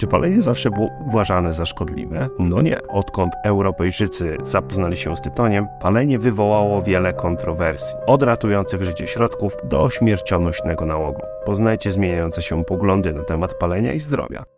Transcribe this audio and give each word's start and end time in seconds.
Czy 0.00 0.06
palenie 0.06 0.42
zawsze 0.42 0.70
było 0.70 0.90
uważane 1.06 1.52
za 1.52 1.66
szkodliwe? 1.66 2.28
No 2.38 2.62
nie. 2.62 2.82
Odkąd 2.88 3.32
Europejczycy 3.44 4.36
zapoznali 4.42 4.96
się 4.96 5.16
z 5.16 5.20
tytoniem, 5.20 5.66
palenie 5.80 6.18
wywołało 6.18 6.82
wiele 6.82 7.12
kontrowersji. 7.12 7.98
Od 8.06 8.22
ratujących 8.22 8.84
życie 8.84 9.06
środków 9.06 9.56
do 9.64 9.90
śmiercionośnego 9.90 10.86
nałogu. 10.86 11.22
Poznajcie 11.46 11.90
zmieniające 11.90 12.42
się 12.42 12.64
poglądy 12.64 13.12
na 13.12 13.22
temat 13.22 13.54
palenia 13.54 13.92
i 13.92 14.00
zdrowia. 14.00 14.55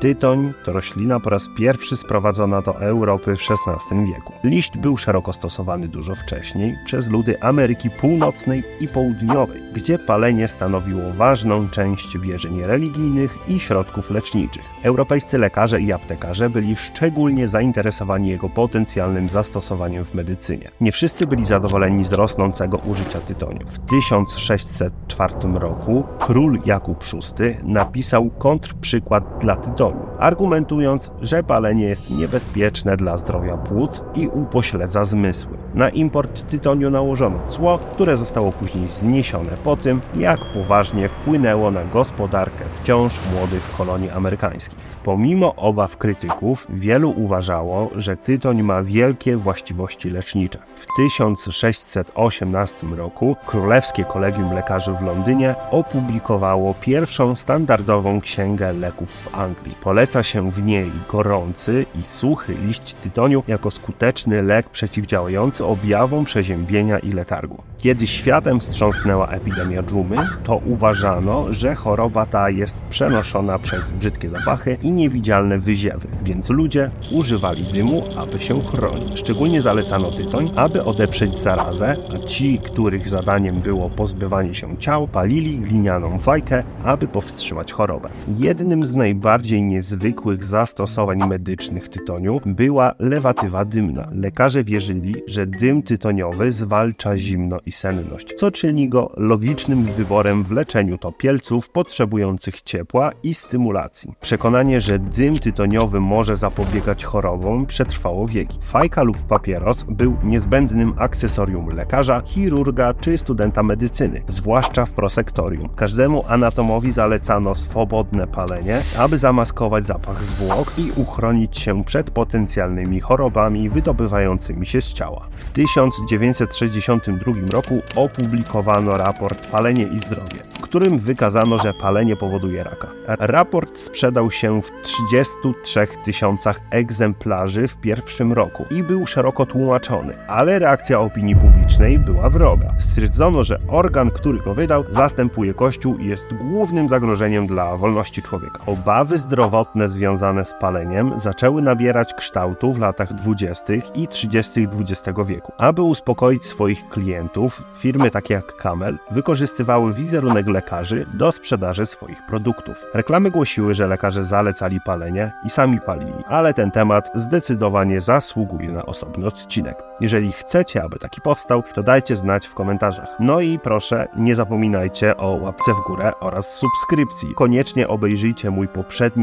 Tytoń 0.00 0.52
to 0.64 0.72
roślina 0.72 1.20
po 1.20 1.30
raz 1.30 1.48
pierwszy 1.56 1.96
sprowadzona 1.96 2.62
do 2.62 2.80
Europy 2.80 3.36
w 3.36 3.40
XVI 3.40 4.06
wieku. 4.06 4.32
Liść 4.44 4.78
był 4.78 4.96
szeroko 4.96 5.32
stosowany 5.32 5.88
dużo 5.88 6.14
wcześniej 6.14 6.76
przez 6.84 7.08
ludy 7.08 7.42
Ameryki 7.42 7.90
Północnej 7.90 8.62
i 8.80 8.88
Południowej, 8.88 9.62
gdzie 9.72 9.98
palenie 9.98 10.48
stanowiło 10.48 11.12
ważną 11.12 11.68
część 11.68 12.18
wierzeń 12.18 12.62
religijnych 12.62 13.38
i 13.48 13.60
środków 13.60 14.10
leczniczych. 14.10 14.62
Europejscy 14.82 15.38
lekarze 15.38 15.80
i 15.80 15.92
aptekarze 15.92 16.50
byli 16.50 16.76
szczególnie 16.76 17.48
zainteresowani 17.48 18.28
jego 18.28 18.48
potencjalnym 18.48 19.28
zastosowaniem 19.28 20.04
w 20.04 20.14
medycynie. 20.14 20.70
Nie 20.80 20.92
wszyscy 20.92 21.26
byli 21.26 21.44
zadowoleni 21.44 22.04
z 22.04 22.12
rosnącego 22.12 22.76
użycia 22.76 23.20
tytoniu. 23.20 23.66
W 23.66 23.78
1604 23.78 25.34
roku 25.54 26.04
król 26.18 26.60
Jakub 26.64 27.04
VI 27.04 27.56
napisał 27.62 28.30
kontrprzykład 28.30 29.24
dla 29.40 29.56
tytoniu 29.56 29.87
argumentując, 30.18 31.10
że 31.22 31.42
palenie 31.42 31.84
jest 31.84 32.18
niebezpieczne 32.18 32.96
dla 32.96 33.16
zdrowia 33.16 33.56
płuc 33.56 34.02
i 34.14 34.28
upośledza 34.28 35.04
zmysły. 35.04 35.58
Na 35.74 35.88
import 35.88 36.46
tytoniu 36.48 36.90
nałożono 36.90 37.38
cło, 37.48 37.78
które 37.78 38.16
zostało 38.16 38.52
później 38.52 38.88
zniesione 38.88 39.50
po 39.64 39.76
tym, 39.76 40.00
jak 40.16 40.40
poważnie 40.54 41.08
wpłynęło 41.08 41.70
na 41.70 41.84
gospodarkę 41.84 42.64
wciąż 42.82 43.12
młodych 43.34 43.72
kolonii 43.76 44.10
amerykańskich. 44.10 44.78
Pomimo 45.04 45.54
obaw 45.54 45.96
krytyków, 45.96 46.66
wielu 46.70 47.10
uważało, 47.16 47.90
że 47.96 48.16
tytoń 48.16 48.62
ma 48.62 48.82
wielkie 48.82 49.36
właściwości 49.36 50.10
lecznicze. 50.10 50.58
W 50.76 50.86
1618 50.96 52.86
roku 52.86 53.36
Królewskie 53.46 54.04
Kolegium 54.04 54.54
Lekarzy 54.54 54.92
w 54.92 55.02
Londynie 55.02 55.54
opublikowało 55.70 56.74
pierwszą 56.80 57.34
standardową 57.34 58.20
księgę 58.20 58.72
leków 58.72 59.10
w 59.10 59.34
Anglii. 59.34 59.74
Poleca 59.82 60.22
się 60.22 60.50
w 60.50 60.62
niej 60.62 60.90
gorący 61.08 61.86
i 62.00 62.04
suchy 62.04 62.54
liść 62.66 62.94
tytoniu 62.94 63.42
jako 63.48 63.70
skuteczny 63.70 64.42
lek 64.42 64.68
przeciwdziałający 64.68 65.64
objawom 65.64 66.24
przeziębienia 66.24 66.98
i 66.98 67.12
letargu. 67.12 67.62
Kiedy 67.78 68.06
światem 68.06 68.60
wstrząsnęła 68.60 69.28
epidemia 69.28 69.82
dżumy, 69.82 70.16
to 70.44 70.56
uważano, 70.56 71.46
że 71.50 71.74
choroba 71.74 72.26
ta 72.26 72.50
jest 72.50 72.82
przenoszona 72.82 73.58
przez 73.58 73.90
brzydkie 73.90 74.28
zapachy 74.28 74.78
i 74.82 74.90
niewidzialne 74.90 75.58
wyziewy, 75.58 76.08
więc 76.22 76.50
ludzie 76.50 76.90
używali 77.12 77.72
dymu, 77.72 78.04
aby 78.16 78.40
się 78.40 78.62
chronić. 78.62 79.18
Szczególnie 79.20 79.62
zalecano 79.62 80.10
tytoń, 80.10 80.52
aby 80.56 80.84
odeprzeć 80.84 81.38
zarazę, 81.38 81.96
a 82.14 82.26
ci, 82.26 82.58
których 82.58 83.08
zadaniem 83.08 83.60
było 83.60 83.90
pozbywanie 83.90 84.54
się 84.54 84.76
ciał, 84.76 85.08
palili 85.08 85.58
glinianą 85.58 86.18
fajkę, 86.18 86.64
aby 86.84 87.08
powstrzymać 87.08 87.72
chorobę. 87.72 88.08
Jednym 88.38 88.86
z 88.86 88.94
najbardziej 88.94 89.62
niezwykłych 89.68 90.44
zastosowań 90.44 91.28
medycznych 91.28 91.88
tytoniu 91.88 92.40
była 92.46 92.92
lewatywa 92.98 93.64
dymna. 93.64 94.08
Lekarze 94.12 94.64
wierzyli, 94.64 95.14
że 95.26 95.46
dym 95.46 95.82
tytoniowy 95.82 96.52
zwalcza 96.52 97.18
zimno 97.18 97.58
i 97.66 97.72
senność, 97.72 98.34
co 98.36 98.50
czyni 98.50 98.88
go 98.88 99.12
logicznym 99.16 99.82
wyborem 99.82 100.44
w 100.44 100.50
leczeniu 100.50 100.98
topielców 100.98 101.70
potrzebujących 101.70 102.62
ciepła 102.62 103.12
i 103.22 103.34
stymulacji. 103.34 104.12
Przekonanie, 104.20 104.80
że 104.80 104.98
dym 104.98 105.34
tytoniowy 105.34 106.00
może 106.00 106.36
zapobiegać 106.36 107.04
chorobom 107.04 107.66
przetrwało 107.66 108.28
wieki. 108.28 108.58
Fajka 108.62 109.02
lub 109.02 109.18
papieros 109.18 109.84
był 109.84 110.16
niezbędnym 110.24 110.94
akcesorium 110.98 111.68
lekarza, 111.76 112.22
chirurga 112.24 112.94
czy 112.94 113.18
studenta 113.18 113.62
medycyny, 113.62 114.22
zwłaszcza 114.28 114.86
w 114.86 114.90
prosektorium. 114.90 115.68
Każdemu 115.68 116.24
anatomowi 116.28 116.92
zalecano 116.92 117.54
swobodne 117.54 118.26
palenie, 118.26 118.80
aby 118.98 119.18
zamaskować 119.18 119.57
zapach 119.82 120.24
zwłok 120.24 120.72
i 120.78 120.92
uchronić 120.96 121.58
się 121.58 121.84
przed 121.84 122.10
potencjalnymi 122.10 123.00
chorobami 123.00 123.68
wydobywającymi 123.68 124.66
się 124.66 124.82
z 124.82 124.92
ciała. 124.92 125.28
W 125.36 125.52
1962 125.52 127.32
roku 127.52 127.78
opublikowano 127.96 128.96
raport 128.96 129.50
Palenie 129.50 129.84
i 129.84 129.98
zdrowie, 129.98 130.40
w 130.58 130.60
którym 130.60 130.98
wykazano, 130.98 131.58
że 131.58 131.74
palenie 131.74 132.16
powoduje 132.16 132.64
raka. 132.64 132.88
Raport 133.06 133.78
sprzedał 133.78 134.30
się 134.30 134.62
w 134.62 134.70
33 134.82 135.86
tysiącach 136.04 136.60
egzemplarzy 136.70 137.68
w 137.68 137.76
pierwszym 137.76 138.32
roku 138.32 138.64
i 138.70 138.82
był 138.82 139.06
szeroko 139.06 139.46
tłumaczony, 139.46 140.26
ale 140.26 140.58
reakcja 140.58 141.00
opinii 141.00 141.36
publicznej 141.36 141.98
była 141.98 142.30
wroga. 142.30 142.74
Stwierdzono, 142.78 143.44
że 143.44 143.60
organ, 143.68 144.10
który 144.10 144.38
go 144.38 144.54
wydał, 144.54 144.84
zastępuje 144.90 145.54
Kościół 145.54 145.98
i 145.98 146.06
jest 146.06 146.34
głównym 146.34 146.88
zagrożeniem 146.88 147.46
dla 147.46 147.76
wolności 147.76 148.22
człowieka. 148.22 148.58
Obawy 148.66 149.18
zdrowotne 149.48 149.88
związane 149.88 150.44
z 150.44 150.54
paleniem 150.54 151.12
zaczęły 151.16 151.62
nabierać 151.62 152.14
kształtu 152.14 152.72
w 152.72 152.78
latach 152.78 153.14
20. 153.14 153.72
i 153.94 154.08
30. 154.08 154.68
XX 154.80 155.18
wieku. 155.26 155.52
Aby 155.58 155.82
uspokoić 155.82 156.44
swoich 156.44 156.88
klientów, 156.88 157.62
firmy 157.78 158.10
takie 158.10 158.34
jak 158.34 158.56
Camel 158.56 158.98
wykorzystywały 159.10 159.92
wizerunek 159.92 160.46
lekarzy 160.46 161.06
do 161.14 161.32
sprzedaży 161.32 161.86
swoich 161.86 162.26
produktów. 162.26 162.84
Reklamy 162.94 163.30
głosiły, 163.30 163.74
że 163.74 163.86
lekarze 163.86 164.24
zalecali 164.24 164.80
palenie 164.80 165.32
i 165.44 165.50
sami 165.50 165.80
palili, 165.80 166.24
ale 166.26 166.54
ten 166.54 166.70
temat 166.70 167.10
zdecydowanie 167.14 168.00
zasługuje 168.00 168.72
na 168.72 168.86
osobny 168.86 169.26
odcinek. 169.26 169.82
Jeżeli 170.00 170.32
chcecie, 170.32 170.82
aby 170.82 170.98
taki 170.98 171.20
powstał, 171.20 171.62
to 171.74 171.82
dajcie 171.82 172.16
znać 172.16 172.46
w 172.46 172.54
komentarzach. 172.54 173.16
No 173.20 173.40
i 173.40 173.58
proszę, 173.58 174.08
nie 174.16 174.34
zapominajcie 174.34 175.16
o 175.16 175.38
łapce 175.42 175.72
w 175.72 175.86
górę 175.86 176.12
oraz 176.20 176.54
subskrypcji. 176.54 177.34
Koniecznie 177.34 177.88
obejrzyjcie 177.88 178.50
mój 178.50 178.68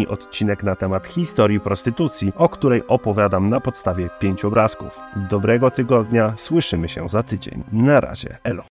odcinek 0.07 0.63
na 0.63 0.75
temat 0.75 1.07
historii 1.07 1.59
prostytucji, 1.59 2.33
o 2.35 2.49
której 2.49 2.83
opowiadam 2.87 3.49
na 3.49 3.59
podstawie 3.59 4.09
pięciu 4.19 4.47
obrazków. 4.47 4.99
Dobrego 5.29 5.71
tygodnia, 5.71 6.33
słyszymy 6.37 6.89
się 6.89 7.09
za 7.09 7.23
tydzień. 7.23 7.63
Na 7.71 7.99
razie, 7.99 8.37
elo. 8.43 8.63